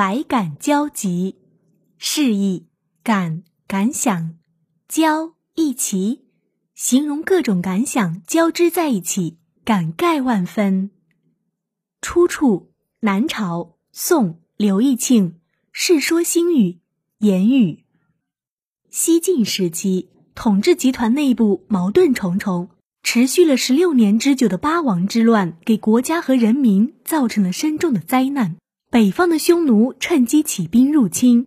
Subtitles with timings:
[0.00, 1.36] 百感交集，
[1.98, 2.68] 示意
[3.02, 4.38] 感感想，
[4.88, 6.24] 交一齐，
[6.74, 10.90] 形容各种感想交织在一起，感慨万分。
[12.00, 15.32] 出处：南朝宋刘义庆
[15.70, 16.70] 《世说新语·
[17.18, 17.72] 言语》。
[18.88, 22.70] 西晋时期，统治集团内部矛盾重重，
[23.02, 28.56] 持续了十六年之久的八王之乱，给国家和人民造成了深重的灾难。
[28.92, 31.46] 北方的匈奴趁机起兵入侵。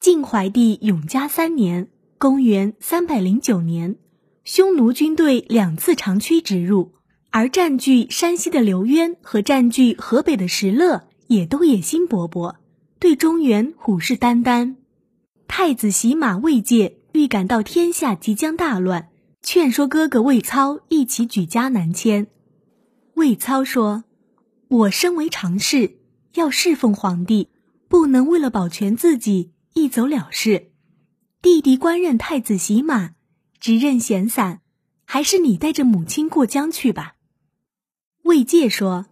[0.00, 3.96] 晋怀帝永嘉三年（公元309年），
[4.44, 6.92] 匈奴军队两次长驱直入，
[7.28, 12.54] 而占据山西的刘渊和占据河北的石勒也都野心勃勃，
[12.98, 14.76] 对中原虎视眈眈。
[15.46, 19.10] 太子洗马未介预感到天下即将大乱，
[19.42, 22.28] 劝说哥哥魏操一起举家南迁。
[23.16, 24.04] 魏操说
[24.68, 25.98] ：“我身为常侍。”
[26.34, 27.48] 要侍奉皇帝，
[27.88, 30.70] 不能为了保全自己一走了事。
[31.42, 33.12] 弟弟官任太子洗马，
[33.58, 34.60] 执任闲散，
[35.04, 37.14] 还是你带着母亲过江去吧。
[38.24, 39.06] 魏介说：“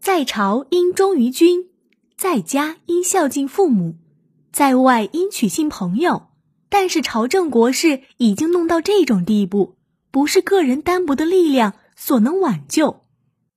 [0.00, 1.68] 在朝应忠于君，
[2.16, 3.96] 在家应孝敬父母，
[4.50, 6.28] 在外应娶信朋友。
[6.68, 9.76] 但是朝政国事已经弄到这种地步，
[10.10, 13.02] 不是个人单薄的力量所能挽救。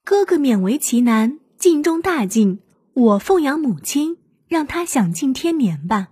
[0.03, 2.59] 哥哥勉为其难，尽忠大敬。”
[2.99, 6.09] 我奉养母亲，让她享尽天年吧。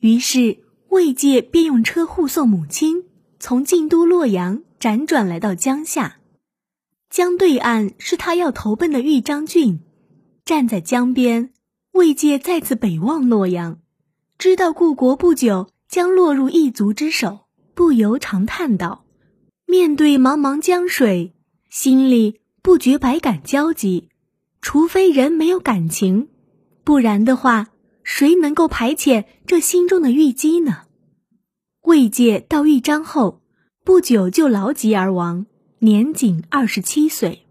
[0.00, 3.04] 于是魏介便用车护送母亲，
[3.38, 6.16] 从晋都洛阳辗转来到江夏。
[7.10, 9.80] 江对岸是他要投奔的豫章郡。
[10.44, 11.52] 站在江边，
[11.92, 13.80] 魏介再次北望洛阳，
[14.38, 17.40] 知道故国不久将落入异族之手，
[17.74, 19.04] 不由长叹道
[19.66, 21.34] ：“面对茫茫江水，
[21.68, 24.08] 心里不觉百感交集。”
[24.60, 26.28] 除非人没有感情，
[26.84, 27.68] 不然的话，
[28.02, 30.82] 谁能够排遣这心中的郁积呢？
[31.82, 33.40] 魏介到豫章后，
[33.84, 35.46] 不久就劳疾而亡，
[35.78, 37.46] 年仅二十七岁。